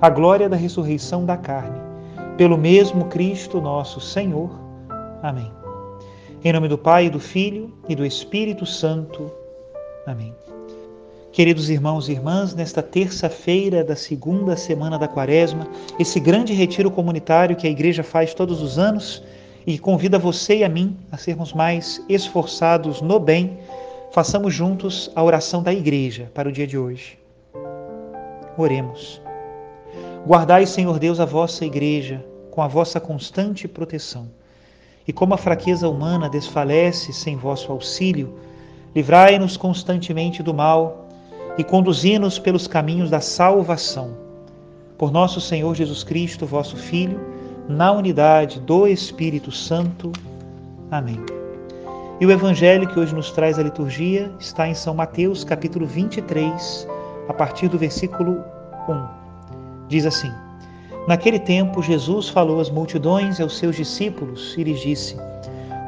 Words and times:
a 0.00 0.10
glória 0.10 0.48
da 0.48 0.56
ressurreição 0.56 1.24
da 1.24 1.36
carne, 1.36 1.80
pelo 2.36 2.58
mesmo 2.58 3.06
Cristo 3.06 3.60
nosso 3.60 4.00
Senhor. 4.00 4.50
Amém. 5.22 5.50
Em 6.44 6.52
nome 6.52 6.68
do 6.68 6.76
Pai, 6.76 7.08
do 7.08 7.18
Filho 7.18 7.72
e 7.88 7.94
do 7.94 8.04
Espírito 8.04 8.66
Santo. 8.66 9.32
Amém. 10.06 10.34
Queridos 11.32 11.70
irmãos 11.70 12.08
e 12.08 12.12
irmãs, 12.12 12.54
nesta 12.54 12.82
terça-feira 12.82 13.82
da 13.82 13.96
segunda 13.96 14.56
semana 14.56 14.98
da 14.98 15.08
Quaresma, 15.08 15.66
esse 15.98 16.20
grande 16.20 16.52
retiro 16.52 16.90
comunitário 16.90 17.56
que 17.56 17.66
a 17.66 17.70
igreja 17.70 18.02
faz 18.02 18.32
todos 18.34 18.62
os 18.62 18.78
anos 18.78 19.22
e 19.66 19.78
convida 19.78 20.18
você 20.18 20.58
e 20.58 20.64
a 20.64 20.68
mim 20.68 20.96
a 21.10 21.16
sermos 21.16 21.52
mais 21.52 22.02
esforçados 22.08 23.00
no 23.00 23.18
bem, 23.18 23.58
façamos 24.12 24.54
juntos 24.54 25.10
a 25.14 25.22
oração 25.22 25.62
da 25.62 25.72
igreja 25.72 26.30
para 26.32 26.48
o 26.48 26.52
dia 26.52 26.66
de 26.66 26.78
hoje. 26.78 27.18
Oremos. 28.56 29.25
Guardai, 30.26 30.66
Senhor 30.66 30.98
Deus, 30.98 31.20
a 31.20 31.24
vossa 31.24 31.64
igreja 31.64 32.26
com 32.50 32.60
a 32.60 32.66
vossa 32.66 32.98
constante 32.98 33.68
proteção. 33.68 34.26
E 35.06 35.12
como 35.12 35.34
a 35.34 35.38
fraqueza 35.38 35.88
humana 35.88 36.28
desfalece 36.28 37.12
sem 37.12 37.36
vosso 37.36 37.70
auxílio, 37.70 38.34
livrai-nos 38.92 39.56
constantemente 39.56 40.42
do 40.42 40.52
mal 40.52 41.06
e 41.56 41.62
conduzi-nos 41.62 42.40
pelos 42.40 42.66
caminhos 42.66 43.08
da 43.08 43.20
salvação. 43.20 44.16
Por 44.98 45.12
nosso 45.12 45.40
Senhor 45.40 45.72
Jesus 45.76 46.02
Cristo, 46.02 46.44
vosso 46.44 46.76
Filho, 46.76 47.20
na 47.68 47.92
unidade 47.92 48.58
do 48.58 48.88
Espírito 48.88 49.52
Santo. 49.52 50.10
Amém. 50.90 51.24
E 52.18 52.26
o 52.26 52.32
evangelho 52.32 52.88
que 52.88 52.98
hoje 52.98 53.14
nos 53.14 53.30
traz 53.30 53.60
a 53.60 53.62
liturgia 53.62 54.32
está 54.40 54.66
em 54.66 54.74
São 54.74 54.92
Mateus, 54.92 55.44
capítulo 55.44 55.86
23, 55.86 56.88
a 57.28 57.32
partir 57.32 57.68
do 57.68 57.78
versículo 57.78 58.42
1. 58.88 59.25
Diz 59.88 60.04
assim: 60.04 60.32
Naquele 61.06 61.38
tempo, 61.38 61.80
Jesus 61.80 62.28
falou 62.28 62.60
às 62.60 62.68
multidões 62.68 63.38
e 63.38 63.42
aos 63.42 63.56
seus 63.56 63.76
discípulos 63.76 64.56
e 64.58 64.64
lhes 64.64 64.80
disse: 64.80 65.16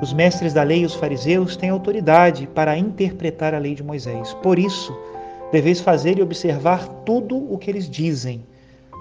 Os 0.00 0.12
mestres 0.12 0.53
da 0.53 0.62
lei 0.62 0.82
e 0.82 0.86
os 0.86 0.94
fariseus 0.94 1.56
têm 1.56 1.70
autoridade 1.70 2.47
para 2.47 2.78
interpretar 2.78 3.53
a 3.53 3.59
lei 3.59 3.75
de 3.75 3.82
Moisés. 3.82 4.32
Por 4.34 4.59
isso, 4.59 4.97
deveis 5.50 5.81
fazer 5.81 6.19
e 6.19 6.22
observar 6.22 6.86
tudo 7.04 7.36
o 7.53 7.59
que 7.59 7.69
eles 7.69 7.91
dizem, 7.91 8.47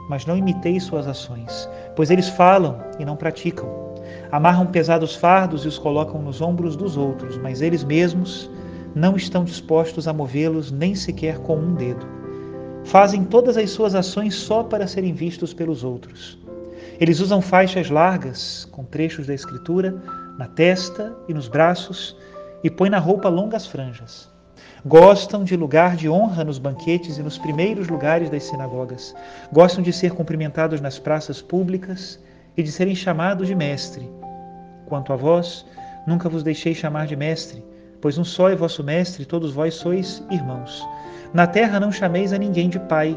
mas 0.09 0.25
não 0.25 0.35
imiteis 0.35 0.83
suas 0.83 1.07
ações, 1.07 1.69
pois 1.95 2.09
eles 2.09 2.29
falam 2.29 2.79
e 2.97 3.05
não 3.05 3.15
praticam. 3.15 3.69
Amarram 4.31 4.65
pesados 4.65 5.15
fardos 5.15 5.65
e 5.65 5.67
os 5.67 5.77
colocam 5.77 6.19
nos 6.19 6.41
ombros 6.41 6.75
dos 6.75 6.97
outros, 6.97 7.37
mas 7.37 7.61
eles 7.61 7.83
mesmos 7.83 8.49
não 8.95 9.15
estão 9.15 9.43
dispostos 9.43 10.07
a 10.07 10.13
movê-los 10.13 10.71
nem 10.71 10.95
sequer 10.95 11.37
com 11.39 11.55
um 11.57 11.75
dedo 11.75 12.16
fazem 12.87 13.25
todas 13.25 13.57
as 13.57 13.69
suas 13.69 13.93
ações 13.93 14.33
só 14.33 14.63
para 14.63 14.87
serem 14.87 15.13
vistos 15.13 15.53
pelos 15.53 15.83
outros. 15.83 16.39
Eles 16.99 17.19
usam 17.19 17.41
faixas 17.41 17.89
largas, 17.89 18.65
com 18.71 18.83
trechos 18.85 19.27
da 19.27 19.33
Escritura, 19.33 20.01
na 20.37 20.47
testa 20.47 21.13
e 21.27 21.33
nos 21.33 21.49
braços, 21.49 22.15
e 22.63 22.69
põem 22.69 22.89
na 22.89 22.97
roupa 22.97 23.27
longas 23.27 23.67
franjas. 23.67 24.29
Gostam 24.85 25.43
de 25.43 25.57
lugar 25.57 25.97
de 25.97 26.07
honra 26.07 26.45
nos 26.45 26.57
banquetes 26.57 27.17
e 27.17 27.23
nos 27.23 27.37
primeiros 27.37 27.89
lugares 27.89 28.29
das 28.29 28.43
sinagogas. 28.43 29.13
Gostam 29.51 29.83
de 29.83 29.91
ser 29.91 30.13
cumprimentados 30.13 30.79
nas 30.79 30.97
praças 30.97 31.41
públicas 31.41 32.17
e 32.55 32.63
de 32.63 32.71
serem 32.71 32.95
chamados 32.95 33.47
de 33.47 33.53
mestre. 33.53 34.09
Quanto 34.85 35.11
a 35.11 35.17
vós, 35.17 35.65
nunca 36.07 36.29
vos 36.29 36.41
deixei 36.41 36.73
chamar 36.73 37.05
de 37.05 37.17
mestre, 37.17 37.61
pois 37.99 38.17
um 38.17 38.23
só 38.23 38.49
é 38.49 38.55
vosso 38.55 38.81
mestre, 38.81 39.25
todos 39.25 39.51
vós 39.51 39.73
sois 39.73 40.23
irmãos. 40.31 40.87
Na 41.37 41.45
terra 41.45 41.79
não 41.79 41.91
chameis 41.91 42.33
a 42.33 42.37
ninguém 42.39 42.67
de 42.67 42.79
pai, 42.79 43.15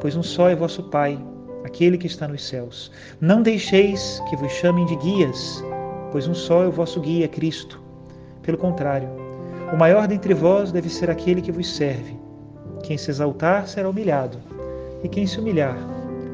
pois 0.00 0.14
um 0.14 0.22
só 0.22 0.48
é 0.48 0.54
vosso 0.54 0.84
Pai, 0.84 1.18
aquele 1.64 1.98
que 1.98 2.06
está 2.06 2.28
nos 2.28 2.46
céus. 2.46 2.92
Não 3.20 3.42
deixeis 3.42 4.22
que 4.30 4.36
vos 4.36 4.52
chamem 4.52 4.86
de 4.86 4.94
guias, 4.94 5.64
pois 6.12 6.28
um 6.28 6.32
só 6.32 6.62
é 6.62 6.68
o 6.68 6.70
vosso 6.70 7.00
guia, 7.00 7.26
Cristo. 7.26 7.82
Pelo 8.40 8.56
contrário, 8.56 9.08
o 9.72 9.76
maior 9.76 10.06
dentre 10.06 10.32
vós 10.32 10.70
deve 10.70 10.88
ser 10.88 11.10
aquele 11.10 11.42
que 11.42 11.50
vos 11.50 11.68
serve. 11.74 12.16
Quem 12.84 12.96
se 12.96 13.10
exaltar 13.10 13.66
será 13.66 13.88
humilhado, 13.88 14.38
e 15.02 15.08
quem 15.08 15.26
se 15.26 15.40
humilhar 15.40 15.76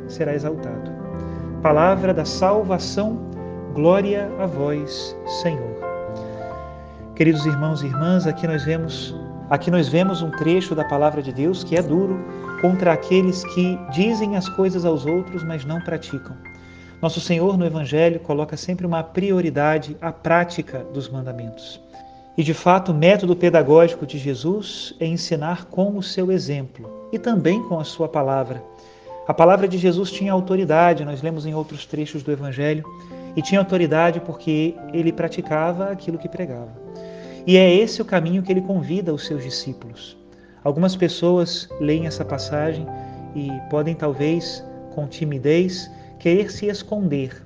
será 0.08 0.34
exaltado. 0.34 0.90
Palavra 1.62 2.12
da 2.12 2.26
salvação, 2.26 3.18
glória 3.72 4.30
a 4.38 4.44
vós, 4.44 5.16
Senhor. 5.40 5.78
Queridos 7.14 7.46
irmãos 7.46 7.82
e 7.82 7.86
irmãs, 7.86 8.26
aqui 8.26 8.46
nós 8.46 8.66
vemos 8.66 9.14
Aqui 9.52 9.70
nós 9.70 9.86
vemos 9.86 10.22
um 10.22 10.30
trecho 10.30 10.74
da 10.74 10.82
palavra 10.82 11.20
de 11.20 11.30
Deus 11.30 11.62
que 11.62 11.76
é 11.76 11.82
duro 11.82 12.24
contra 12.62 12.90
aqueles 12.90 13.44
que 13.52 13.78
dizem 13.92 14.34
as 14.34 14.48
coisas 14.48 14.82
aos 14.86 15.04
outros, 15.04 15.44
mas 15.44 15.62
não 15.62 15.78
praticam. 15.78 16.34
Nosso 17.02 17.20
Senhor 17.20 17.58
no 17.58 17.66
Evangelho 17.66 18.18
coloca 18.20 18.56
sempre 18.56 18.86
uma 18.86 19.02
prioridade 19.02 19.94
à 20.00 20.10
prática 20.10 20.78
dos 20.94 21.06
mandamentos. 21.06 21.78
E 22.34 22.42
de 22.42 22.54
fato, 22.54 22.92
o 22.92 22.94
método 22.94 23.36
pedagógico 23.36 24.06
de 24.06 24.16
Jesus 24.16 24.94
é 24.98 25.04
ensinar 25.04 25.66
com 25.66 25.98
o 25.98 26.02
seu 26.02 26.32
exemplo 26.32 26.90
e 27.12 27.18
também 27.18 27.62
com 27.64 27.78
a 27.78 27.84
sua 27.84 28.08
palavra. 28.08 28.64
A 29.28 29.34
palavra 29.34 29.68
de 29.68 29.76
Jesus 29.76 30.10
tinha 30.10 30.32
autoridade, 30.32 31.04
nós 31.04 31.20
lemos 31.20 31.44
em 31.44 31.54
outros 31.54 31.84
trechos 31.84 32.22
do 32.22 32.32
Evangelho, 32.32 32.86
e 33.36 33.42
tinha 33.42 33.60
autoridade 33.60 34.18
porque 34.18 34.74
ele 34.94 35.12
praticava 35.12 35.90
aquilo 35.90 36.16
que 36.16 36.26
pregava. 36.26 36.80
E 37.46 37.56
é 37.56 37.74
esse 37.74 38.00
o 38.00 38.04
caminho 38.04 38.42
que 38.42 38.52
ele 38.52 38.60
convida 38.60 39.12
os 39.12 39.26
seus 39.26 39.42
discípulos. 39.42 40.16
Algumas 40.62 40.94
pessoas 40.94 41.68
leem 41.80 42.06
essa 42.06 42.24
passagem 42.24 42.86
e 43.34 43.50
podem, 43.68 43.94
talvez, 43.94 44.64
com 44.94 45.08
timidez, 45.08 45.90
querer 46.20 46.52
se 46.52 46.66
esconder. 46.66 47.44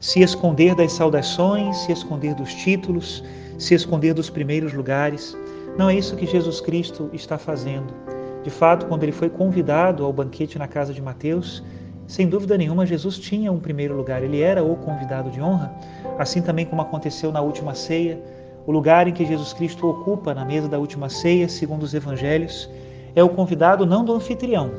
Se 0.00 0.20
esconder 0.20 0.74
das 0.74 0.92
saudações, 0.92 1.76
se 1.78 1.92
esconder 1.92 2.34
dos 2.34 2.52
títulos, 2.54 3.22
se 3.56 3.74
esconder 3.74 4.14
dos 4.14 4.28
primeiros 4.28 4.72
lugares. 4.72 5.36
Não 5.78 5.88
é 5.88 5.94
isso 5.94 6.16
que 6.16 6.26
Jesus 6.26 6.60
Cristo 6.60 7.08
está 7.12 7.38
fazendo. 7.38 7.94
De 8.42 8.50
fato, 8.50 8.86
quando 8.86 9.04
ele 9.04 9.12
foi 9.12 9.30
convidado 9.30 10.04
ao 10.04 10.12
banquete 10.12 10.58
na 10.58 10.66
casa 10.66 10.92
de 10.92 11.00
Mateus, 11.00 11.62
sem 12.06 12.28
dúvida 12.28 12.56
nenhuma, 12.56 12.86
Jesus 12.86 13.18
tinha 13.18 13.50
um 13.50 13.58
primeiro 13.58 13.96
lugar, 13.96 14.22
ele 14.22 14.40
era 14.40 14.62
o 14.62 14.76
convidado 14.76 15.30
de 15.30 15.40
honra, 15.40 15.74
assim 16.18 16.40
também 16.40 16.64
como 16.64 16.82
aconteceu 16.82 17.32
na 17.32 17.40
última 17.40 17.74
ceia, 17.74 18.20
o 18.66 18.72
lugar 18.72 19.06
em 19.06 19.12
que 19.12 19.24
Jesus 19.24 19.52
Cristo 19.52 19.88
ocupa 19.88 20.34
na 20.34 20.44
mesa 20.44 20.68
da 20.68 20.78
última 20.78 21.08
ceia, 21.08 21.48
segundo 21.48 21.84
os 21.84 21.94
evangelhos, 21.94 22.68
é 23.14 23.22
o 23.22 23.28
convidado 23.28 23.86
não 23.86 24.04
do 24.04 24.12
anfitrião, 24.12 24.72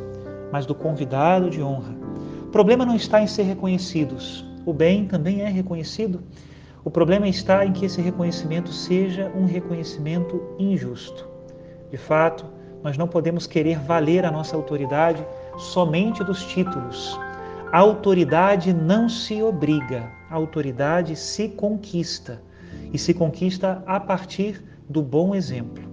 mas 0.52 0.66
do 0.66 0.76
convidado 0.76 1.50
de 1.50 1.64
honra. 1.64 1.96
O 2.44 2.52
problema 2.52 2.86
não 2.86 2.96
está 2.96 3.22
em 3.22 3.28
ser 3.28 3.44
reconhecidos. 3.44 4.46
O 4.66 4.74
bem 4.74 5.06
também 5.06 5.42
é 5.42 5.48
reconhecido. 5.48 6.22
O 6.84 6.92
problema 6.92 7.30
está 7.30 7.66
em 7.66 7.72
que 7.72 7.86
esse 7.86 8.02
reconhecimento 8.02 8.74
seja 8.74 9.32
um 9.34 9.46
reconhecimento 9.46 10.42
injusto. 10.60 11.26
De 11.90 11.98
fato, 11.98 12.46
nós 12.84 12.98
não 12.98 13.08
podemos 13.08 13.48
querer 13.48 13.80
valer 13.80 14.26
a 14.26 14.32
nossa 14.32 14.56
autoridade 14.56 15.26
somente 15.58 16.24
dos 16.26 16.46
títulos. 16.46 17.18
A 17.72 17.80
autoridade 17.80 18.74
não 18.74 19.08
se 19.08 19.42
obriga, 19.42 20.12
a 20.30 20.36
autoridade 20.36 21.16
se 21.16 21.48
conquista 21.50 22.42
e 22.94 22.98
se 22.98 23.14
conquista 23.14 23.84
a 23.86 24.00
partir 24.00 24.64
do 24.90 25.02
bom 25.02 25.36
exemplo. 25.36 25.84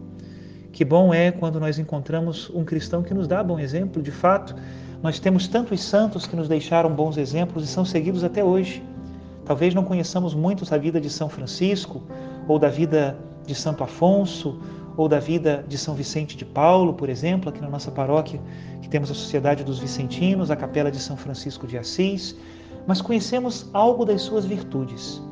Que 0.73 0.85
bom 0.85 1.15
é 1.15 1.31
quando 1.31 1.61
nós 1.61 1.79
encontramos 1.79 2.51
um 2.55 2.65
cristão 2.65 3.03
que 3.03 3.15
nos 3.15 3.29
dá 3.29 3.43
bom 3.43 3.59
exemplo, 3.59 4.03
de 4.03 4.11
fato. 4.11 4.57
Nós 5.03 5.21
temos 5.21 5.47
tantos 5.47 5.83
santos 5.83 6.27
que 6.27 6.35
nos 6.35 6.49
deixaram 6.49 6.91
bons 6.91 7.17
exemplos 7.17 7.63
e 7.65 7.67
são 7.67 7.85
seguidos 7.85 8.25
até 8.25 8.43
hoje. 8.43 8.83
Talvez 9.45 9.75
não 9.75 9.85
conheçamos 9.85 10.35
muito 10.35 10.65
a 10.75 10.79
vida 10.79 11.01
de 11.01 11.11
São 11.11 11.29
Francisco, 11.29 12.03
ou 12.49 12.59
da 12.59 12.69
vida 12.69 13.17
de 13.47 13.55
Santo 13.55 13.85
Afonso, 13.85 14.59
ou 14.97 15.09
da 15.09 15.19
vida 15.19 15.65
de 15.69 15.77
São 15.77 15.95
Vicente 15.95 16.37
de 16.37 16.45
Paulo, 16.45 16.95
por 16.95 17.09
exemplo, 17.09 17.51
aqui 17.51 17.61
na 17.61 17.69
nossa 17.69 17.91
paróquia, 17.91 18.41
que 18.81 18.89
temos 18.89 19.11
a 19.11 19.15
Sociedade 19.15 19.65
dos 19.65 19.79
Vicentinos, 19.79 20.51
a 20.51 20.57
Capela 20.57 20.91
de 20.91 20.99
São 20.99 21.17
Francisco 21.17 21.67
de 21.67 21.77
Assis, 21.77 22.37
mas 22.87 23.01
conhecemos 23.01 23.69
algo 23.73 24.05
das 24.05 24.23
suas 24.23 24.45
virtudes. 24.45 25.23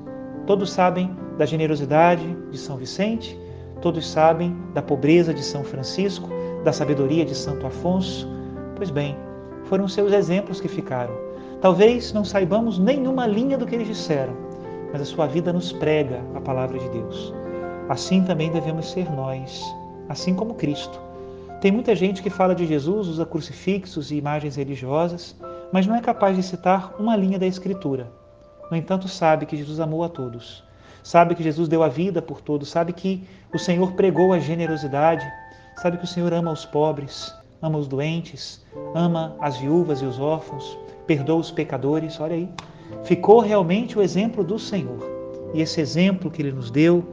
Todos 0.46 0.70
sabem 0.70 1.14
da 1.38 1.46
generosidade 1.46 2.36
de 2.50 2.58
São 2.58 2.76
Vicente, 2.76 3.38
todos 3.80 4.08
sabem 4.08 4.56
da 4.74 4.82
pobreza 4.82 5.32
de 5.34 5.42
São 5.42 5.64
Francisco, 5.64 6.28
da 6.64 6.72
sabedoria 6.72 7.24
de 7.24 7.34
Santo 7.34 7.66
Afonso. 7.66 8.28
Pois 8.76 8.90
bem, 8.90 9.16
foram 9.64 9.88
seus 9.88 10.12
exemplos 10.12 10.60
que 10.60 10.68
ficaram. 10.68 11.14
Talvez 11.60 12.12
não 12.12 12.24
saibamos 12.24 12.78
nenhuma 12.78 13.26
linha 13.26 13.56
do 13.56 13.66
que 13.66 13.74
eles 13.74 13.88
disseram, 13.88 14.34
mas 14.92 15.00
a 15.00 15.04
sua 15.04 15.26
vida 15.26 15.52
nos 15.52 15.72
prega 15.72 16.20
a 16.34 16.40
palavra 16.40 16.78
de 16.78 16.88
Deus. 16.88 17.32
Assim 17.88 18.22
também 18.22 18.50
devemos 18.50 18.90
ser 18.90 19.10
nós, 19.10 19.62
assim 20.08 20.34
como 20.34 20.54
Cristo. 20.54 21.00
Tem 21.60 21.70
muita 21.70 21.94
gente 21.94 22.22
que 22.22 22.30
fala 22.30 22.54
de 22.54 22.66
Jesus, 22.66 23.06
usa 23.06 23.24
crucifixos 23.24 24.10
e 24.10 24.16
imagens 24.16 24.56
religiosas, 24.56 25.36
mas 25.72 25.86
não 25.86 25.94
é 25.94 26.00
capaz 26.00 26.36
de 26.36 26.42
citar 26.42 26.94
uma 26.98 27.16
linha 27.16 27.38
da 27.38 27.46
Escritura. 27.46 28.10
No 28.70 28.76
entanto, 28.76 29.06
sabe 29.06 29.46
que 29.46 29.56
Jesus 29.56 29.78
amou 29.78 30.02
a 30.02 30.08
todos, 30.08 30.64
sabe 31.02 31.34
que 31.34 31.42
Jesus 31.42 31.68
deu 31.68 31.82
a 31.82 31.88
vida 31.88 32.22
por 32.22 32.40
todos, 32.40 32.68
sabe 32.68 32.92
que 32.92 33.22
o 33.52 33.58
Senhor 33.58 33.92
pregou 33.92 34.32
a 34.32 34.38
generosidade, 34.38 35.26
sabe 35.76 35.98
que 35.98 36.04
o 36.04 36.08
Senhor 36.08 36.32
ama 36.32 36.52
os 36.52 36.64
pobres, 36.64 37.34
ama 37.60 37.78
os 37.78 37.86
doentes, 37.86 38.64
ama 38.94 39.36
as 39.40 39.56
viúvas 39.56 40.00
e 40.00 40.04
os 40.04 40.18
órfãos, 40.18 40.78
perdoa 41.06 41.36
os 41.36 41.50
pecadores. 41.50 42.18
Olha 42.20 42.34
aí, 42.34 42.48
ficou 43.04 43.40
realmente 43.40 43.98
o 43.98 44.02
exemplo 44.02 44.42
do 44.42 44.58
Senhor. 44.58 44.98
E 45.54 45.60
esse 45.60 45.80
exemplo 45.80 46.30
que 46.30 46.40
ele 46.40 46.52
nos 46.52 46.70
deu 46.70 47.04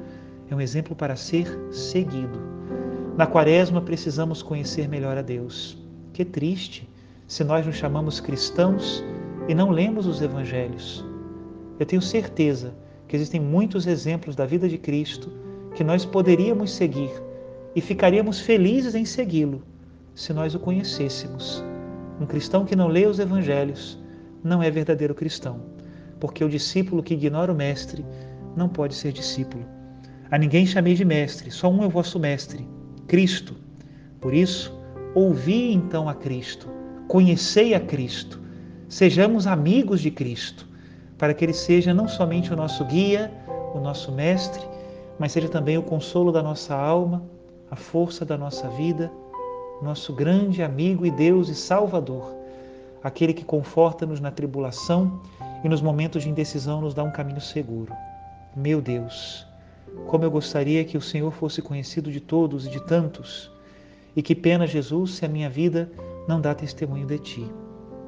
é 0.49 0.55
um 0.55 0.61
exemplo 0.61 0.95
para 0.95 1.15
ser 1.15 1.47
seguido. 1.71 2.39
Na 3.17 3.27
quaresma 3.27 3.81
precisamos 3.81 4.41
conhecer 4.41 4.87
melhor 4.87 5.17
a 5.17 5.21
Deus. 5.21 5.77
Que 6.13 6.23
triste 6.23 6.89
se 7.27 7.43
nós 7.43 7.65
nos 7.65 7.75
chamamos 7.75 8.19
cristãos 8.19 9.03
e 9.47 9.53
não 9.53 9.69
lemos 9.69 10.07
os 10.07 10.21
evangelhos. 10.21 11.05
Eu 11.79 11.85
tenho 11.85 12.01
certeza 12.01 12.73
que 13.09 13.15
existem 13.15 13.41
muitos 13.41 13.87
exemplos 13.87 14.35
da 14.35 14.45
vida 14.45 14.69
de 14.69 14.77
Cristo 14.77 15.31
que 15.73 15.83
nós 15.83 16.05
poderíamos 16.05 16.71
seguir 16.71 17.11
e 17.75 17.81
ficaríamos 17.81 18.39
felizes 18.39 18.93
em 18.93 19.03
segui-lo 19.03 19.63
se 20.13 20.31
nós 20.31 20.53
o 20.53 20.59
conhecêssemos. 20.59 21.63
Um 22.21 22.27
cristão 22.27 22.65
que 22.65 22.75
não 22.75 22.87
lê 22.87 23.07
os 23.07 23.17
evangelhos 23.17 23.99
não 24.43 24.61
é 24.61 24.69
verdadeiro 24.69 25.15
cristão, 25.15 25.59
porque 26.19 26.43
o 26.43 26.49
discípulo 26.49 27.01
que 27.01 27.15
ignora 27.15 27.51
o 27.51 27.55
mestre 27.55 28.05
não 28.55 28.69
pode 28.69 28.93
ser 28.93 29.11
discípulo. 29.11 29.65
A 30.29 30.37
ninguém 30.37 30.67
chamei 30.67 30.93
de 30.93 31.03
mestre, 31.03 31.49
só 31.49 31.67
um 31.67 31.83
é 31.83 31.87
o 31.87 31.89
vosso 31.89 32.19
mestre, 32.19 32.67
Cristo. 33.07 33.55
Por 34.21 34.35
isso, 34.35 34.71
ouvi 35.15 35.73
então 35.73 36.07
a 36.07 36.13
Cristo, 36.13 36.69
conhecei 37.07 37.73
a 37.73 37.79
Cristo, 37.79 38.39
sejamos 38.87 39.47
amigos 39.47 39.99
de 39.99 40.11
Cristo, 40.11 40.68
para 41.19 41.35
que 41.35 41.45
Ele 41.45 41.53
seja 41.53 41.93
não 41.93 42.07
somente 42.07 42.51
o 42.51 42.55
nosso 42.55 42.83
guia, 42.85 43.31
o 43.75 43.79
nosso 43.79 44.11
mestre, 44.11 44.63
mas 45.19 45.31
seja 45.31 45.47
também 45.47 45.77
o 45.77 45.83
consolo 45.83 46.31
da 46.31 46.41
nossa 46.41 46.73
alma, 46.73 47.21
a 47.69 47.75
força 47.75 48.25
da 48.25 48.35
nossa 48.35 48.67
vida 48.69 49.11
nosso 49.81 50.13
grande 50.13 50.61
amigo 50.61 51.05
e 51.05 51.11
Deus 51.11 51.47
e 51.47 51.55
Salvador, 51.55 52.35
aquele 53.01 53.33
que 53.33 53.45
conforta-nos 53.45 54.19
na 54.19 54.31
tribulação 54.31 55.21
e 55.63 55.69
nos 55.69 55.81
momentos 55.81 56.23
de 56.23 56.29
indecisão 56.29 56.81
nos 56.81 56.93
dá 56.93 57.03
um 57.03 57.11
caminho 57.11 57.41
seguro. 57.41 57.93
Meu 58.55 58.81
Deus, 58.81 59.47
como 60.07 60.23
eu 60.23 60.31
gostaria 60.31 60.83
que 60.83 60.97
o 60.97 61.01
Senhor 61.01 61.31
fosse 61.31 61.61
conhecido 61.61 62.11
de 62.11 62.19
todos 62.19 62.65
e 62.65 62.69
de 62.69 62.85
tantos, 62.85 63.51
e 64.15 64.21
que 64.21 64.35
pena, 64.35 64.67
Jesus, 64.67 65.15
se 65.15 65.25
a 65.25 65.29
minha 65.29 65.49
vida 65.49 65.89
não 66.27 66.41
dá 66.41 66.53
testemunho 66.53 67.05
de 67.05 67.19
Ti. 67.19 67.51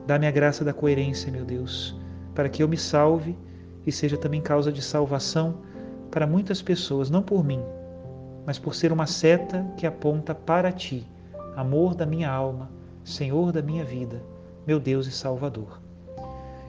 Dá-me 0.05 0.27
a 0.27 0.31
graça 0.31 0.65
da 0.65 0.73
coerência, 0.73 1.31
meu 1.31 1.45
Deus, 1.45 1.95
para 2.33 2.49
que 2.49 2.63
eu 2.63 2.67
me 2.67 2.77
salve 2.77 3.37
e 3.85 3.91
seja 3.91 4.17
também 4.17 4.41
causa 4.41 4.71
de 4.71 4.81
salvação 4.81 5.59
para 6.09 6.27
muitas 6.27 6.61
pessoas, 6.61 7.09
não 7.09 7.21
por 7.21 7.43
mim, 7.43 7.61
mas 8.45 8.59
por 8.59 8.75
ser 8.75 8.91
uma 8.91 9.07
seta 9.07 9.65
que 9.77 9.87
aponta 9.87 10.35
para 10.35 10.71
Ti 10.71 11.05
amor 11.55 11.95
da 11.95 12.05
minha 12.05 12.29
alma, 12.29 12.69
Senhor 13.03 13.51
da 13.51 13.61
minha 13.61 13.83
vida, 13.83 14.21
meu 14.65 14.79
Deus 14.79 15.07
e 15.07 15.11
Salvador. 15.11 15.81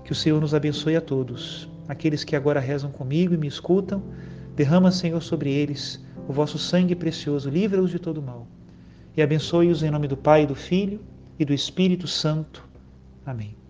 Que 0.05 0.13
o 0.13 0.15
Senhor 0.15 0.41
nos 0.41 0.55
abençoe 0.55 0.97
a 0.97 1.01
todos, 1.01 1.69
aqueles 1.89 2.25
que 2.25 2.35
agora 2.35 2.61
rezam 2.61 2.91
comigo 2.91 3.35
e 3.35 3.37
me 3.37 3.47
escutam, 3.47 4.03
derrama, 4.57 4.91
Senhor, 4.91 5.23
sobre 5.23 5.51
eles 5.53 6.05
o 6.29 6.33
vosso 6.33 6.59
sangue 6.59 6.95
precioso, 6.95 7.49
livra-os 7.49 7.91
de 7.91 7.99
todo 7.99 8.23
mal. 8.23 8.47
E 9.17 9.23
abençoe-os 9.23 9.83
em 9.83 9.91
nome 9.91 10.09
do 10.09 10.17
Pai, 10.17 10.47
do 10.47 10.55
Filho 10.55 11.01
e 11.39 11.45
do 11.45 11.53
Espírito 11.53 12.07
Santo. 12.07 12.67
Amém. 13.25 13.62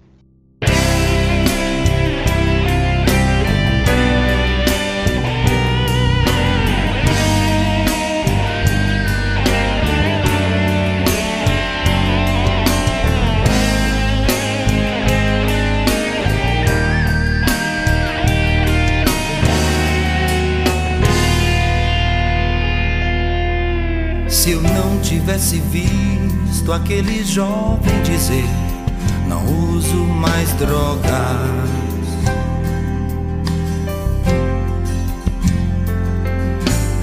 Tivesse 25.23 25.61
visto 25.61 26.73
aquele 26.73 27.25
jovem 27.25 28.03
dizer: 28.03 28.45
Não 29.29 29.47
uso 29.71 29.95
mais 30.05 30.53
drogas. 30.55 31.07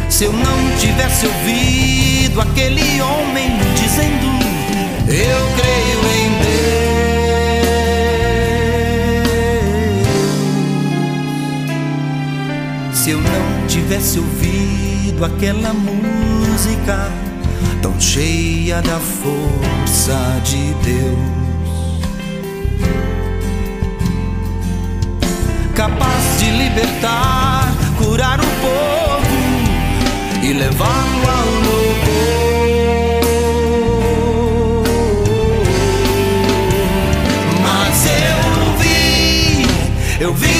Se 0.09 0.25
eu 0.25 0.33
não 0.33 0.77
tivesse 0.79 1.27
ouvido 1.27 2.41
aquele 2.41 3.01
homem 3.01 3.51
dizendo: 3.73 4.27
Eu 5.07 5.39
creio 5.55 5.99
em 6.19 6.29
Deus. 12.83 12.97
Se 12.97 13.11
eu 13.11 13.21
não 13.21 13.65
tivesse 13.67 14.19
ouvido 14.19 15.23
aquela 15.23 15.71
música 15.73 17.28
tão 17.81 17.99
cheia 17.99 18.81
da 18.81 18.99
força 18.99 20.41
de 20.43 20.73
Deus, 20.83 21.19
capaz 25.75 26.39
de 26.39 26.51
libertar, 26.51 27.73
curar 27.97 28.39
o 28.39 28.47
povo 28.61 29.39
e 30.43 30.53
levá-lo 30.53 31.29
ao 31.29 31.45
louvor. 31.67 31.99
Mas 37.63 38.05
eu 40.19 40.33
vi, 40.33 40.58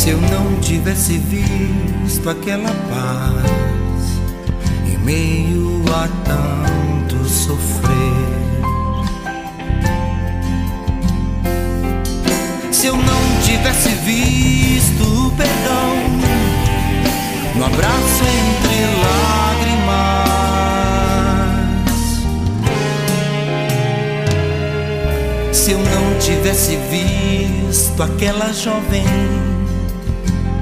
Se 0.00 0.08
eu 0.08 0.18
não 0.18 0.58
tivesse 0.60 1.18
visto 1.18 2.30
aquela 2.30 2.70
paz, 2.70 3.44
meio 5.04 5.82
a 5.94 6.08
tanto 6.24 7.22
sofrer. 7.28 7.90
Se 12.72 12.86
eu 12.86 12.96
não 12.96 13.42
tivesse 13.44 13.90
visto 13.90 15.02
o 15.02 15.30
perdão 15.32 15.96
no 17.56 17.66
abraço 17.66 18.24
entre 18.24 18.86
lágrimas, 19.02 20.24
se 25.52 25.72
eu 25.72 25.78
não 25.78 26.18
tivesse 26.18 26.78
visto 26.90 28.02
aquela 28.02 28.50
jovem 28.50 29.59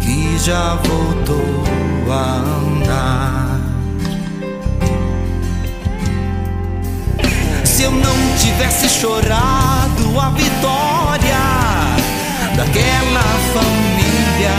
que 0.09 0.39
já 0.39 0.75
voltou 0.77 1.65
a 2.11 2.37
andar. 2.39 3.61
se 7.63 7.83
eu 7.83 7.91
não 7.91 8.17
tivesse 8.39 8.89
chorado 8.89 10.19
a 10.19 10.31
vitória 10.31 11.45
daquela 12.57 13.23
família 13.53 14.57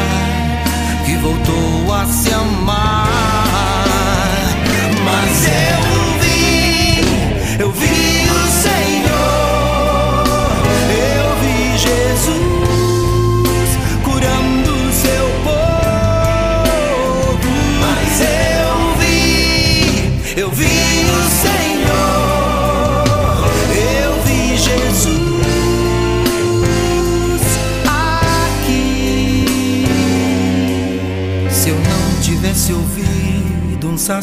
que 1.05 1.15
voltou 1.17 1.93
a 1.95 2.05
se 2.05 2.31
amar. 2.31 3.07
Mas 5.03 5.45
eu 5.47 5.88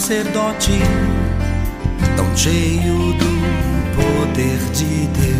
sacerdote 0.06 0.70
tão 2.16 2.36
cheio 2.36 3.12
do 3.14 3.26
poder 3.96 4.58
de 4.72 5.08
Deus, 5.08 5.35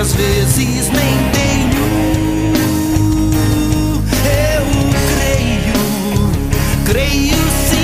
às 0.00 0.12
vezes 0.12 0.88
nem 0.90 1.16
tenho. 1.32 1.82
Eu 4.24 4.64
creio, 5.14 5.78
creio 6.86 7.36
sim. 7.68 7.77